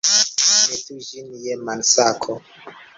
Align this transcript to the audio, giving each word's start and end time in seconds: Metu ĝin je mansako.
Metu 0.61 0.97
ĝin 1.09 1.31
je 1.47 1.61
mansako. 1.69 2.43